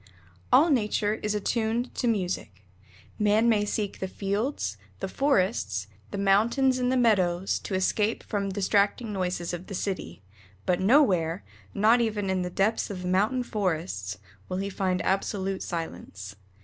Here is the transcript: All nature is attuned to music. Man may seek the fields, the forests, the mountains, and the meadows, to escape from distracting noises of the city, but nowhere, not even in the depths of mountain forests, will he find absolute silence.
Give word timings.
All 0.51 0.71
nature 0.71 1.19
is 1.21 1.35
attuned 1.35 1.93
to 1.93 2.07
music. 2.07 2.65
Man 3.19 3.47
may 3.47 3.65
seek 3.65 3.99
the 3.99 4.07
fields, 4.07 4.77
the 4.99 5.07
forests, 5.07 5.85
the 6.09 6.17
mountains, 6.17 6.79
and 6.79 6.91
the 6.91 6.97
meadows, 6.97 7.59
to 7.59 7.75
escape 7.75 8.23
from 8.23 8.49
distracting 8.49 9.13
noises 9.13 9.53
of 9.53 9.67
the 9.67 9.75
city, 9.75 10.23
but 10.65 10.79
nowhere, 10.79 11.43
not 11.75 12.01
even 12.01 12.31
in 12.31 12.41
the 12.41 12.49
depths 12.49 12.89
of 12.89 13.05
mountain 13.05 13.43
forests, 13.43 14.17
will 14.49 14.57
he 14.57 14.71
find 14.71 15.03
absolute 15.03 15.61
silence. 15.61 16.35